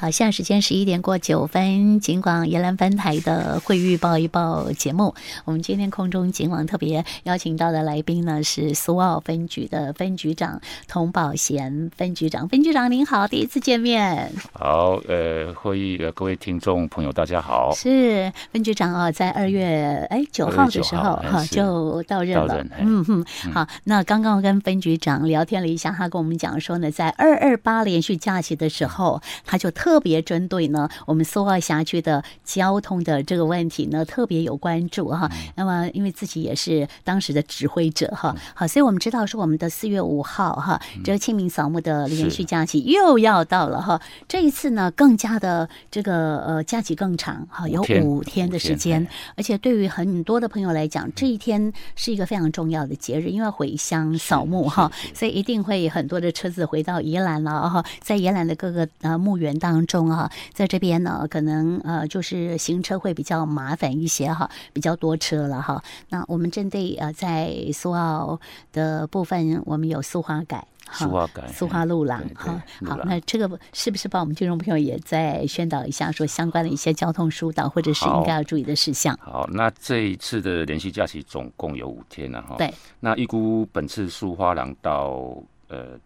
[0.00, 10.58] 好，现在时间十一点过九分，警广宜兰分台的会预报一报节目，我们今天空中警网特别邀请到的来宾呢是苏澳分局的分局长
[10.88, 14.32] 童宝贤分局长，分局长您好，第一次见面。
[14.54, 23.22] 好，呃，会议呃各位听众朋友大家好，是分局长啊，在二月哎九号的时候哈就到任了，嗯哼，
[23.52, 35.28] 好，那刚刚跟分局长聊天了一下，他跟我们讲说呢，在二二八连续假期的时候，他就特特别针对呢，我们苏澳辖区的交通的这个问题呢，特别有关注哈。
[35.56, 44.00] 那么，因为自己也是当时的指挥者哈，好，所以我们知道说，我们的四月五号哈，这个清明扫墓的连续假期又要到了哈。
[44.28, 65.82] 这一次呢，更加的这个呃假期更长哈，有五天的时间，而且对于很多的朋友来讲，这一天是一个非常重要的节日，因为回乡扫墓哈，所以一定会很多的车子回到宜兰了哈，在宜兰的各个呃墓园当中啊，在这边呢，可能呃就是行车会比较麻烦一些哈，比较多车了哈。
[66.08, 68.40] 那我们针对呃在苏澳
[68.72, 72.62] 的部分，我们有苏花改、苏花改、苏花路啦哈。
[72.86, 79.18] 好，那这个是不是帮我们听众朋友也在宣导一下，说相关的一些交通疏导或者是应该要注意的事项？
[79.22, 82.56] 好，那这一次的连续假期总共有五天了哈。
[82.58, 85.20] 对，那预估本次苏花廊到
[85.68, 85.98] 呃。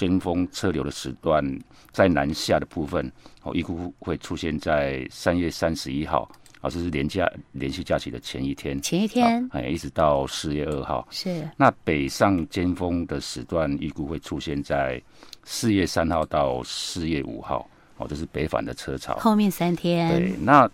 [0.00, 1.44] 尖峰车流的时段
[1.92, 3.12] 在南下的部分，
[3.42, 6.26] 哦，预估会出现在三月三十一号，
[6.62, 11.06] 啊，这是连假连续假期的前一天，前一天，哎，一直到四月二号。
[11.10, 11.46] 是。
[11.54, 14.98] 那北上尖峰的时段，预估会出现在
[15.44, 19.16] 四月三号到四月五号，哦，这是北返的车潮。
[19.18, 20.08] 后面三天。
[20.08, 20.66] 对，那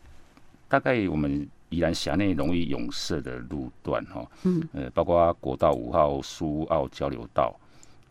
[0.69, 7.53] 大概我们宜兰辖内容易涌塞的路段，哈，嗯，呃，包括国道五号苏澳交流道。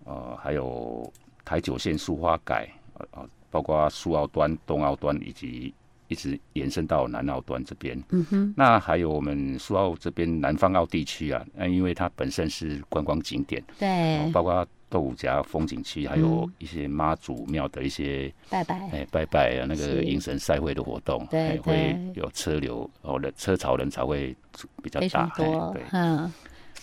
[0.05, 1.11] 呃，还有
[1.43, 2.69] 台九线苏花改，
[3.11, 5.73] 呃，包括苏澳端、东澳端，以及
[6.07, 8.01] 一直延伸到南澳端这边。
[8.11, 8.53] 嗯哼。
[8.55, 13.87] 那还有我们苏澳这边南方澳地区啊，那因为它本身是观光景点，对，
[14.19, 24.35] 呃、包括豆腐夹风景区，还有一些妈祖庙的一些拜拜，哎、欸，拜拜啊，那个迎神赛会的活动，对，会有车流，哦，人车潮人潮会
[24.83, 26.31] 比较大，多，对，嗯。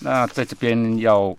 [0.00, 1.36] 那在这边要。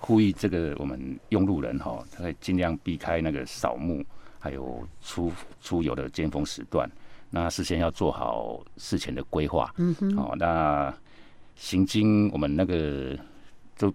[0.00, 4.04] 呼吁这个我们用路人哈，他会尽量避开那个扫墓，
[4.38, 6.90] 还有出出游的尖峰时段。
[7.30, 9.70] 那事先要做好事前的规划。
[9.76, 10.16] 嗯哼。
[10.16, 10.94] 哦，那
[11.56, 13.18] 行经我们那个
[13.76, 13.92] 就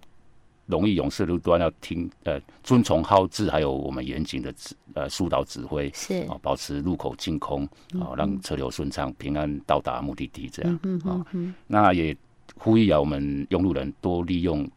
[0.67, 5.89] 容易拥塞路段，要听呃遵从号志，还有我们严谨的指呃疏导指挥。
[5.95, 6.25] 是。
[6.29, 7.67] 哦，保持路口净空，
[7.99, 10.47] 哦，让车流顺畅，平安到达目的地。
[10.49, 10.79] 这样。
[10.83, 11.55] 嗯哼。
[11.65, 12.15] 那也
[12.55, 14.69] 呼吁啊，我们用路人多利用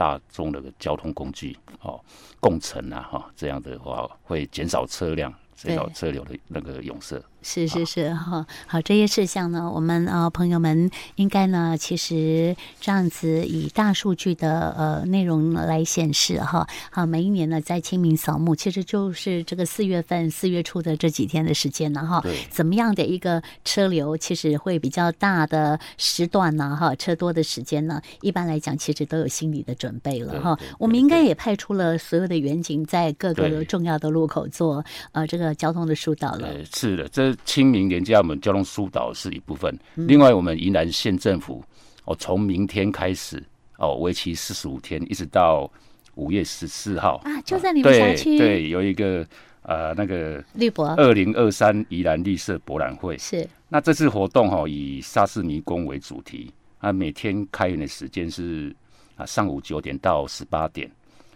[0.00, 2.02] 大众的交通工具，哦，
[2.40, 7.22] 共乘啊，哈，这样的话会减少车辆，减少车流的那个拥塞。
[7.42, 36.48] 是是是哈，好，这些事项呢，我们呃朋友们应该呢，其实这样子以大数据的呃内容来显示哈，好，每一年呢在清明扫墓，其实就是这个四月份四月初的这几天的时间呢哈，怎么样的一个车流，其实会比较大的时段呢哈，车多的时间呢，一般来讲其实都有心理的准备了哈，我们应该也派出了所有的远景在各个重要的路口做呃这个交通的疏导了。
[36.70, 37.29] 是的，这。
[37.44, 39.78] 清明连假，我们交通疏导是一部分。
[39.94, 41.64] 另外，我们宜兰县政府
[42.04, 43.42] 哦，从明天开始
[43.78, 45.70] 哦，为期四十五天，一直到
[46.14, 49.26] 五月十四号啊，就在你们辖区，对，有一个
[49.62, 53.16] 呃那个绿博二零二三宜兰绿色博览会。
[53.18, 53.48] 是。
[53.68, 58.74] 那这次活动哈，以沙士迷宫为主题啊，每天开园的时间是
[59.16, 60.90] 啊上午九点到十八点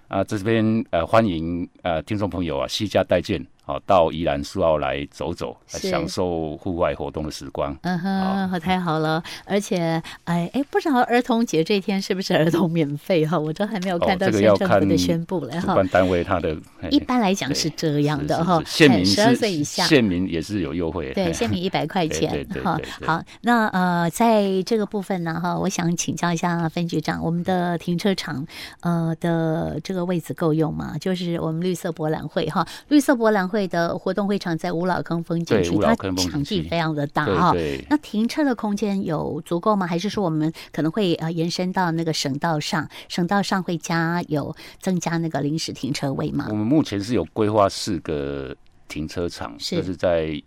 [0.09, 3.45] 啊，这边呃欢迎呃听众朋友啊，西家带眷。
[3.67, 7.75] 好，到宜兰苏澳来走走，来享受户外活动的时光。
[7.81, 9.23] 嗯哼，好，太好了。
[9.47, 13.39] 而且，哎哎，不知道儿童节这天是不是儿童免费哈？
[13.39, 15.61] 我都还没有看到县政府的宣布了哈。
[15.61, 16.55] 主办单位他的
[16.91, 18.63] 一般来讲是这样的哈。
[18.67, 21.11] 县民十二岁以下，县民也是有优惠。
[21.15, 22.79] 对，县民一百块钱哈。
[23.03, 28.47] 好，那呃，在这个部分呢哈，我想请教一下分局长，我们的停车场
[28.81, 30.99] 呃的这个位置够用吗？
[31.01, 33.54] 就是我们绿色博览会哈，绿色博览会。
[33.55, 37.55] 会的活动会场在五老坑风景区，它场地非常的大哈。
[37.89, 39.87] 那停车的空间有足够吗？
[39.87, 42.89] 还是说我们可能会呃延伸到那个省道上？
[43.09, 46.49] 省道上会加有增加那个临时停车位吗？
[46.51, 48.53] 我们目前是有规划四个
[48.89, 50.43] 停车场，是就是在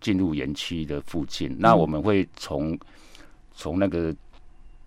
[0.00, 1.54] 进入园区的附近。
[1.60, 2.76] 那我们会从
[3.54, 4.12] 从、嗯、那个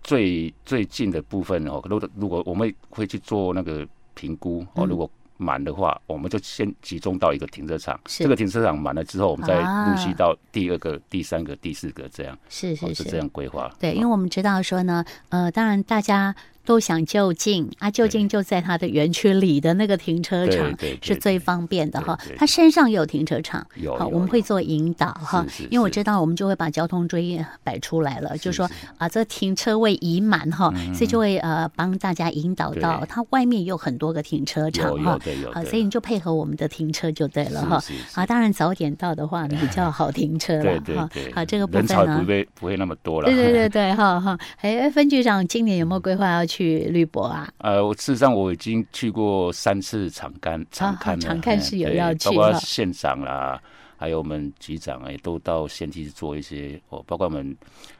[0.04, 5.10] 最最近的部分哦，如果如果我们会去做那个评估哦，如果
[5.42, 8.00] 满的话，我们就先集中到一个停车场。
[8.06, 12.38] 这个停车场满了之后，我们再陆续到第二个、第三个、第四个这样。
[12.50, 13.70] 是是是，这样规划。
[13.80, 16.36] 对，因为我们知道说呢，呃，当然大家。
[16.64, 22.18] 都想就近啊，就近就在他的园区里的那个停车场是最方便的哈。
[22.38, 23.66] 他身上也有停车场，
[23.98, 35.20] 好，我们会做引导哈，因为我知道我们就会把交通锥摆出来了，就说啊，这停车位已满哈，所以就会呃帮大家引导到它外面有很多个停车场哈，
[35.52, 37.82] 好，所以你就配合我们的停车就对了哈。
[38.14, 41.10] 啊，当然早点到的话比较好停车了 哈。
[41.34, 43.28] 好，这个部分呢，不会不会那么多了。
[43.28, 44.38] 对对对对， 哈哈。
[44.58, 46.46] 哎，分局长今年有没有规划要？
[46.52, 47.50] 去绿博啊？
[47.60, 53.62] 呃，我事实上我已经去过三次场勘，场勘场看是有要去，包括县长啦，
[53.96, 57.56] 还有我们局长也都到县去做一些哦，包括我们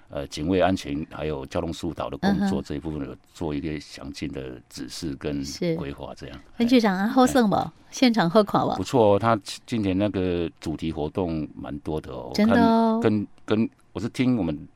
[0.10, 5.42] 呃警卫安全还有交通疏导的工作这一部分有做一个详尽的指示跟
[5.78, 6.38] 规划，这样。
[6.58, 7.56] 分局长啊，好胜不？
[7.90, 8.76] 现场喝垮不？
[8.76, 13.00] 不错哦，他今年那个主题活动蛮多的哦，真的哦。
[13.02, 14.68] 跟跟我是听我们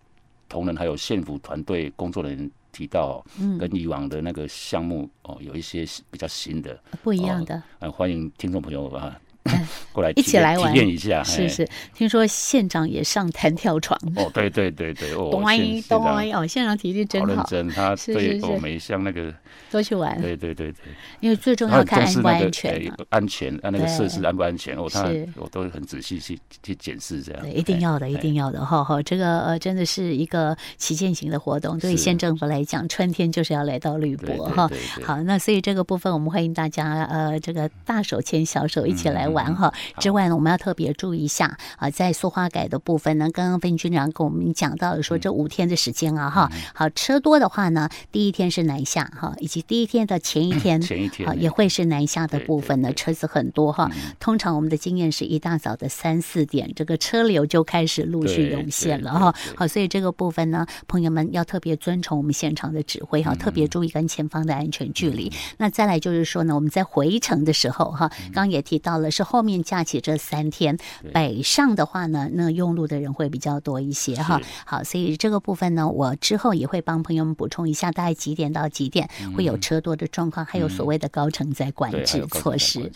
[0.48, 2.51] 同仁还有县府团队工作人员。
[2.75, 3.25] 提到，
[3.57, 7.63] 跟以往的那个项目哦，有一些比较新的、不一样的。
[7.80, 9.18] 呃，欢迎听众朋友啊。
[9.96, 11.24] 过来一起来玩，体验一下。
[11.24, 13.98] 是是，听说县长也上弹跳床。
[14.18, 17.28] 哦， 对对对对，哦，咚一咚一哦，县长体力真好。
[17.28, 19.34] 认真，他对我们像那个
[19.72, 20.22] 都去玩。
[20.22, 20.78] 对对对对，
[21.22, 25.06] 因为最重要看安不安全，安全啊，那个设施安不安全哦，他
[25.38, 27.42] 我都很仔细去去检视这样。
[27.42, 31.80] 对，一定要的，一定要的，哈哈，这个呃，真的是一个旗舰型的活动。
[31.80, 34.70] 对县政府来讲，春天就是要来到绿博哈。
[35.04, 39.74] 好，那所以这个部分我们欢迎大家呃，这个大手牵小手一起来玩哈。
[40.00, 53.90] 之外呢，我们要特别注意一下啊，在塑化改的部分呢，刚刚分局长跟我们讲到了说，这五天的时间啊，哈，好车多的话呢，第一天是南下哈，以及第一天的前一天，前一天啊也会是南下的部分呢，车子很多哈。
[54.20, 59.36] 通常我们的经验是一大早的三四点，这个车流就开始陆续涌现了哈。
[59.56, 65.32] 好，所以这个部分呢，朋友们要特别遵从我们现场的指挥哈，特别注意跟前方的安全距离。
[65.58, 69.56] 那再来就是说呢，我们在回程的时候哈，刚刚也提到了是后面。
[69.75, 70.77] 假期这三天，
[71.13, 74.39] 北上的话呢，那用路的人会比较多一些哈。
[74.66, 82.89] 好，所以这个部分呢，我之后也会帮朋友们补充一下，大概几点到几点会有车多的状况，还有所谓的高承载管制措施。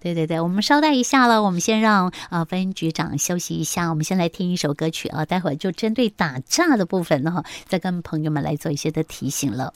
[0.00, 9.72] 对对对，我们稍待一下了，我们先让啊分局长休息一下，我们先来听一首歌曲啊，待会儿就针对打诈的部分呢，再跟朋友们来做一些的提醒了。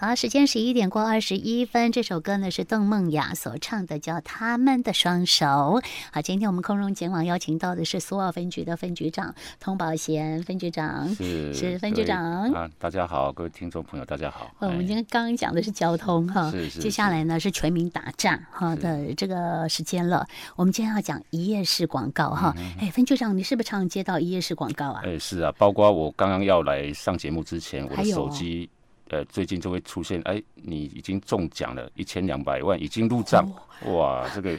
[0.00, 1.90] 好，时间十一点过二十一分。
[1.90, 5.44] 这首歌呢是邓梦雅所唱的，叫《他们的双手》。
[6.12, 12.70] 好，今天我们空中警网邀请到的是苏澳分局的分局长童宝贤分局长，是是分局长啊。
[12.78, 14.48] 大家好，各位听众朋友，大家好。
[14.60, 16.78] 我们今天刚刚讲的是交通哈，是是。
[16.78, 20.24] 接下来呢是全民打诈哈的这个时间了。
[20.54, 22.54] 我们今天要讲一夜式广告哈。
[22.78, 25.02] 哎，分局长，你是不是常常接到一夜式广告啊？
[25.04, 28.70] 哎，是啊，包括我刚刚要来上节目之前，我的手机。
[29.08, 33.50] 呃，最近就会出现，哎，你已经中奖了，一千两百万已经入账，
[33.84, 34.58] 哦、哇，这个。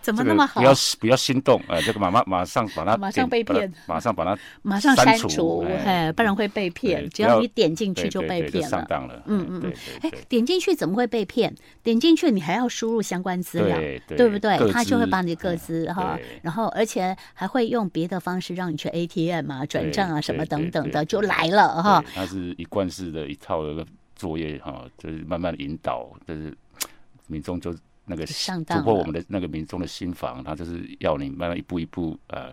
[0.00, 0.60] 怎么那么好？
[0.60, 7.08] 不要不要心动，哎，这个马马马上把它马上被骗，马上把它马上删除，哎，不然会被骗。
[7.10, 9.22] 只要你点进去就被骗了，上当了。
[9.26, 9.72] 嗯嗯嗯，
[10.02, 11.54] 哎，点进去怎么会被骗？
[11.82, 13.76] 点进去你还要输入相关资料，
[14.08, 14.56] 对不对？
[14.72, 22.04] 他就会把你个资哈，然后而且还会用别的方式让你去 ATM 啊、转账啊什么等等的就来了哈。
[22.14, 23.84] 它是一贯式的一套的
[24.16, 26.56] 作业哈，就是慢慢引导，就是
[27.26, 27.74] 民众就。
[28.08, 28.26] 那个
[28.64, 32.52] 突破我们的那个民众的心防，他就是要你慢慢一步一步呃。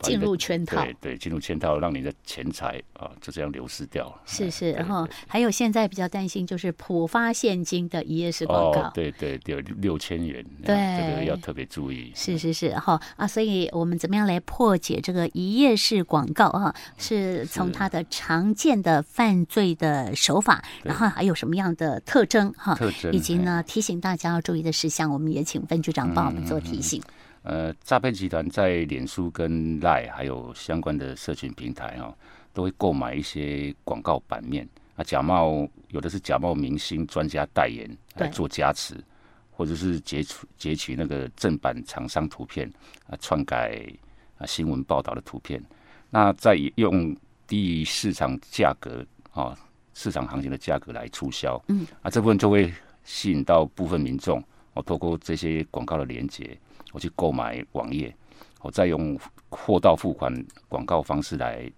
[0.00, 4.20] 进入圈套，对对，进入圈套，让你的钱财啊就这样流失掉了。
[4.24, 12.12] 是是，然后还有现在比较担心就是浦发现金的一页式广告，对对，有六千元，对，这个要特别注意。
[12.14, 16.74] 是是是，哈啊，所以我们怎么样来破解这个一页式广告啊？
[16.98, 22.74] 是从它的常见的犯罪的手法，然后还有什么样的特征哈？
[22.74, 27.02] 特征，以及呢提醒大家要注意的事项，我们也请分局长帮我们做提醒。
[27.46, 32.14] 呃，诈骗集团在脸书跟 LINE 还有相关的社群平台哈、哦，
[32.52, 34.68] 都会购买一些广告版面。
[34.96, 38.96] 啊，假冒有的是假冒明星、专家代言来做加持，
[39.52, 42.68] 或者是截取截取那个正版厂商图片
[43.08, 43.80] 啊，篡改
[44.38, 45.62] 啊新闻报道的图片，
[46.10, 49.56] 那再用低于市场价格啊
[49.94, 51.86] 市场行情的价格来促销，嗯。
[52.02, 52.74] 啊这部分就会
[53.04, 54.42] 吸引到部分民众，
[54.74, 56.58] 我、啊、透过这些广告的连结。
[56.96, 58.10] 我去购买网页，
[58.62, 60.34] 我再用货到付款
[60.66, 61.70] 广告方式来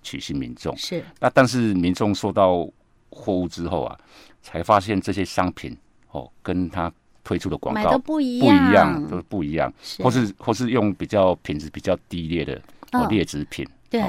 [0.00, 0.76] 取信民众。
[0.76, 2.64] 是，那但是民众收到
[3.10, 3.98] 货物之后啊，
[4.40, 5.76] 才发现这些商品
[6.12, 6.92] 哦，跟他
[7.24, 12.62] 推出的广告不一样，不一样都不一样，或是或是用比较品质比较低劣的
[12.92, 14.00] 哦劣质品，对，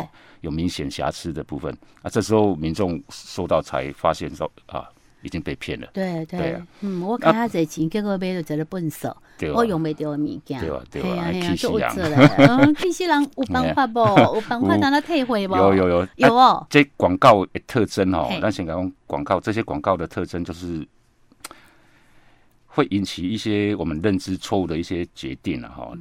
[0.42, 4.88] 有明显瑕疵的部分啊，这时候民众收到才发现说啊。
[5.22, 5.88] 已经被骗了。
[5.94, 9.16] 对对，嗯，我看他这钱，结果买了这个笨手，
[9.54, 10.60] 我用没到物件。
[10.60, 11.90] 对啊对啊，气死人！
[12.38, 13.22] 嗯， 气死人！
[13.38, 14.00] 有办法不？
[14.00, 15.56] 有办法让他退回不？
[15.56, 16.66] 有有有有哦。
[16.70, 20.86] 这广告的特征哦，那先讲广告，这些广告的特征就是
[22.68, 25.92] 会引起一些我们认知错误的一些决定了哈。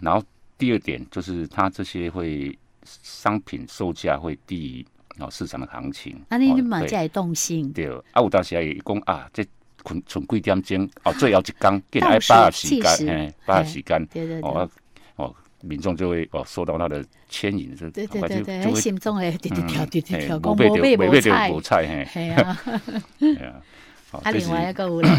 [0.00, 0.22] 然后
[0.58, 4.86] 第二点就是，它这些会商品售价会低于。
[5.18, 9.44] 哦，市场的行情，啊，你你马在动心，对，啊，有当时也讲啊，这
[9.84, 14.68] 存存几点钟，哦，最后一天，给来八时间，八时间，对对哦
[15.16, 22.60] 哦，民众就会哦受到他的牵引，就对对对对，心中会滴滴跳滴滴跳，讲无买无菜，无菜，嘿，系啊，
[23.18, 23.62] 系啊，
[24.22, 25.10] 啊，另外一个有咧。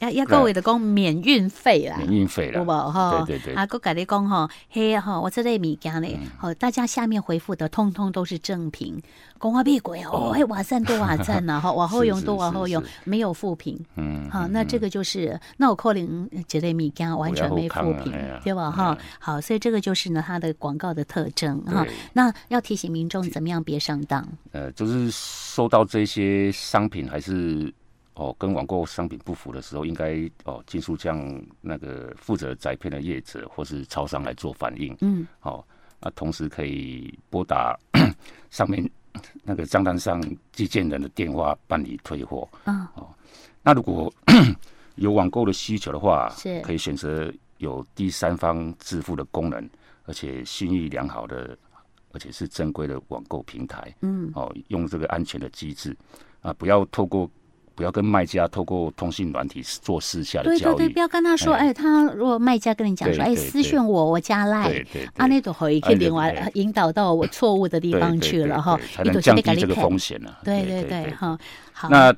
[0.00, 3.24] 要要各位的讲免运费啦，免运费啦，有无哈？
[3.26, 3.54] 对对对。
[3.54, 9.00] 啊，搁家己讲吼，嘿哈，我这类物件呢，好，大家下面回复的通通都是正品，
[9.38, 13.78] 讲话屁鬼哦，嘿，瓦赞多瓦赞呐， 哈，往后用多往后用，没有负评。
[13.96, 14.28] 嗯。
[14.30, 18.70] 好，那这个就是，那我扣零这类物件完全没负评，对吧？
[18.70, 21.86] 哈，好，所以这个就是呢，它的广告的特征哈。
[22.14, 24.26] 那要提醒民众怎么样别上当？
[24.52, 27.70] 呃，就是收到这些商品还是。
[28.20, 31.18] 哦，跟网购商品不符的时候，应该哦，尽速向
[31.62, 34.94] 那个负责载骗的业者或是超商来做反应。
[35.00, 35.66] 嗯，好，
[35.98, 37.74] 那，同时可以拨打
[38.50, 38.86] 上面
[39.42, 40.22] 那个账单上
[40.52, 42.46] 寄件人的电话办理退货。
[42.66, 43.08] 嗯，哦，
[43.62, 44.12] 那如果
[44.96, 49.66] 有网购的需求的话，是可以选择有第三方支付的功能，
[50.04, 51.56] 而且信誉良好的，
[52.12, 53.90] 而且是正规的网购平台。
[54.02, 55.96] 嗯，哦，用这个安全的机制
[56.42, 57.26] 啊，不要透过。
[57.80, 60.74] 不要跟卖家透过通信软体做私下的交易。
[60.74, 70.30] 对对对，不要跟他说，哎，他如果卖家跟你讲说，哎，私讯我，我加赖，对对，啊，那都可以可以另外引导到我错误的地方去了哈，才能降低这个风险呢。
[70.44, 71.38] 对对对，哈，
[71.72, 71.88] 好。
[71.88, 72.14] 那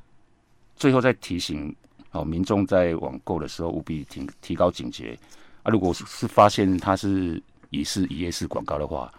[0.74, 1.72] 最后再提醒
[2.10, 5.16] 哦，民众在网购的时候务必提提高警觉
[5.62, 7.40] 啊，如果是发现他是
[7.70, 9.12] 疑似一夜式广告的话，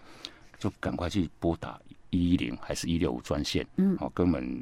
[0.59, 4.61] 就赶快去拨打一一零还是一六五专线，嗯，好，跟我们。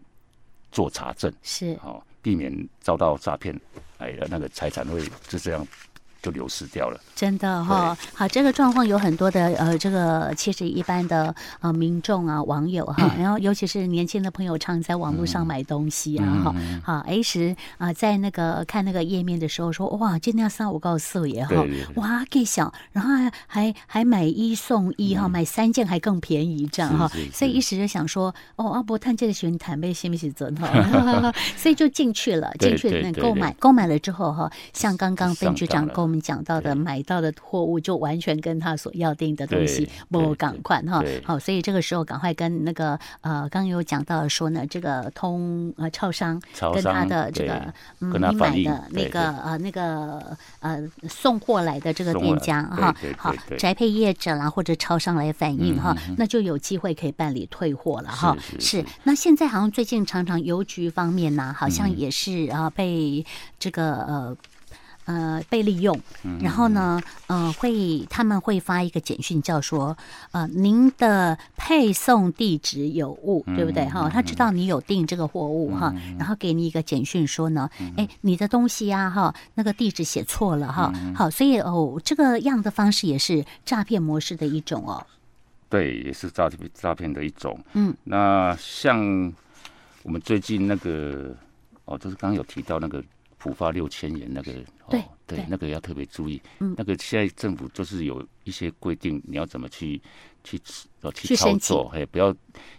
[0.72, 3.60] 做查证是好，避免遭到诈骗，
[3.98, 5.68] 哎，那个财产会就这样。
[6.22, 7.98] 就流失掉了，真的哈、哦。
[8.14, 16.56] 好，这个状况有很多的呃，这个其实一般的呃民众啊、网友哈， 然后尤其是年轻的朋友，常在网络上买东西啊哈。
[16.84, 27.12] 好，A 时啊，在那个看那个页面的时候说，哇，今天要三五告四也哈，哇，给小，然后还还还买一送一哈，买三件还更便宜这样哈。
[27.34, 30.70] 所以一时就想说，哦，阿伯探这个选坦贝是不是真哈？
[31.58, 36.11] 所以就进去了，进去那购买，购买了之后哈，像刚刚分局长购。
[36.12, 46.38] 我们讲到的买到的货物就完全跟他所要定的东西不赶快哈，好，所以这个时候赶快跟那个呃，刚有讲到说呢，这个通呃超商
[46.74, 58.36] 跟他的这个嗯，你买的那个呃那个呃送货来的这个店家哈，好宅配业者啦或者超商来反映哈，那就有机会可以办理退货了哈。
[58.60, 63.26] 是，那现在好像最近常常邮局方面呢，好像也是啊被
[63.58, 64.36] 这个呃。
[65.06, 66.00] 呃，被利用，
[66.42, 69.98] 然后呢，呃，会他们会发一个简讯，叫说，
[70.32, 73.84] 呃，您的配送地址有误，对不对？
[73.90, 85.06] 哈，他知道你有订这个货物哈，然后给你一个简讯说呢，哎，你的东西呀，哈，那个地址写错了哈，好，所以哦，这个样的方式也是诈骗模式的一种哦。
[85.68, 87.60] 对，也是诈骗诈骗的一种。
[87.74, 89.34] 嗯，那像
[90.04, 91.36] 我们最近那个，
[91.86, 93.04] 哦，就是刚刚有提到那个。
[93.42, 94.54] 普发六千元那个，
[94.88, 96.40] 对、哦、对，那个要特别注意。
[96.60, 100.00] 嗯，那个现在政府就是有一些规定，你要怎么去
[100.44, 100.62] 去
[101.02, 102.32] 呃去操作，哎，不要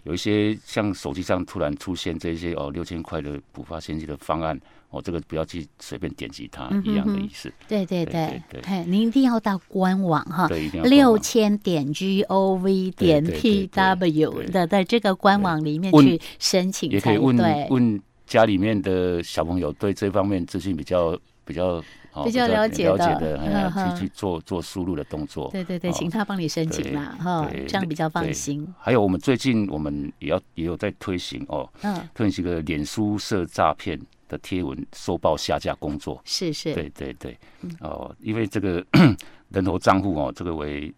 [0.04, 4.56] 有一些像手机上突然出现这些哦六千块的普发现金的方案，
[4.90, 7.52] 哦，这个不要去随便点击它，一样的意思。
[7.66, 10.46] 对对对对，您一定要到官网哈，
[10.84, 17.36] 六千点 g o v 点 p w 的在这个官网里面去申请，也可以问
[17.68, 18.00] 问。
[18.32, 21.84] 家里面的小朋友对这方面资讯比较比较
[22.24, 25.50] 比较了解的，了解的去去做做输入的动作。
[25.50, 28.66] 对对对，请他帮你申请啦，哈，这样比较放心。
[28.78, 36.18] 还有我们最近我们也要也有在推行哦，嗯，推行一个脸书社诈骗的贴文收报下架工作。
[36.24, 37.36] 是是，对对对，
[37.80, 38.82] 哦，因为这个
[39.52, 40.90] 人头账户哦，这个为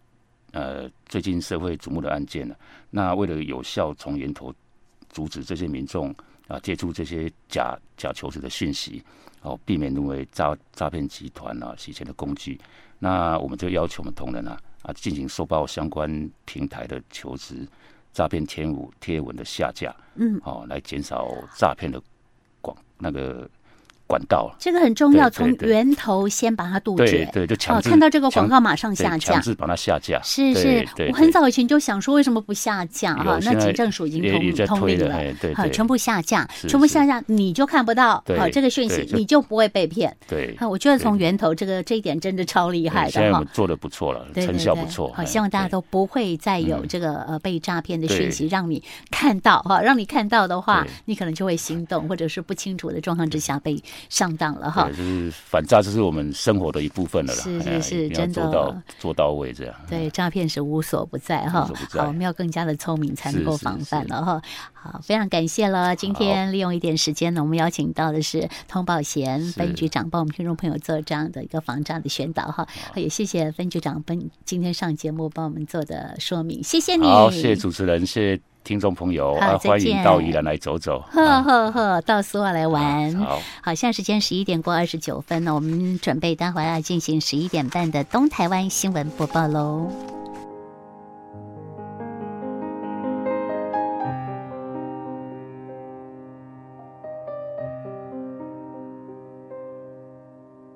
[0.53, 2.55] 呃最近社会瞩目的案件了。
[2.91, 4.53] 那为了有效从源头
[5.09, 6.15] 阻止这些民众。
[6.47, 9.03] 啊接触这些假假求职的讯息，
[9.41, 12.59] 哦，避免沦为诈诈骗集团啊洗钱的工具。
[12.99, 17.67] 那我们就要求我们同仁啊啊进行收报相关平台的求职
[18.13, 22.01] 诈骗天舞贴文的下架，嗯，哦，来减少诈骗的
[22.61, 23.49] 广那个。
[24.07, 27.05] 管道，这个很重要，从源头先把它杜绝。
[27.05, 30.21] 对，对，就强制、哦、看到这个广告马上下架，强制把它下架。
[30.23, 33.39] 是是，我很早以前就想说，为什么不下架哈？
[33.43, 34.21] 那警政署已经
[34.65, 35.19] 通通令了，
[35.55, 40.15] 好，全部下架，全部下架，你就看不到好这个讯息，你就不会被骗。
[40.27, 43.11] 对，我觉得从源头这个这一点真的超厉害的哈。
[43.11, 45.11] 现在我们做的不错了，成效不错。
[45.15, 53.75] 好，希望大家都不会再有这个呃被诈骗的讯息，让你看到哈，让你看到的话，你可能就会心动，或者是不清楚的状况之下被
[54.09, 54.71] 上当了。
[54.75, 57.43] 对，就是反诈，这是我们生活的一部分了啦。
[57.43, 59.75] 是是是，真的做到做到位这样。
[59.89, 61.69] 对，诈骗是无所不在哈。
[61.91, 64.41] 好，我们要更加的聪明，才能够防范了哈。
[64.73, 65.95] 好，非常感谢了。
[65.95, 72.67] 今天利用一点时间呢，我们邀请到的是通保贤分局长，帮我们听众朋友做这样的一个防诈的宣导哈。
[72.95, 77.03] 也谢谢分局长本今天上节目帮我们做的说明，谢谢你。
[77.03, 78.54] 好，谢谢主持人，谢谢。
[78.65, 80.99] 听众朋友，啊，欢迎到宜兰来走走。
[81.11, 83.13] 呵呵呵，到苏澳来玩。
[83.15, 89.87] 好，好，现在时间十一点过二十九分了，我们准备待会儿要进行十一点半的东台湾新闻播报喽。